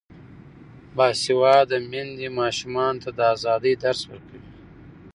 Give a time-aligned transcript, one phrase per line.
[0.95, 4.41] باسواده میندې ماشومانو ته د ازادۍ درس ورکوي.